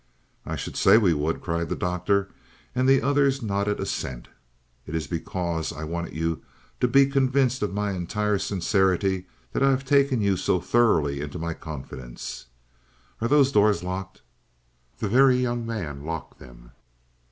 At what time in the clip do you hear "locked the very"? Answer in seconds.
13.83-15.37